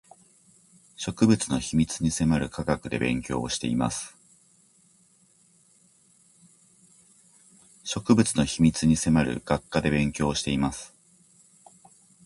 [0.97, 4.17] 植物の秘密に迫る学科で勉強をしています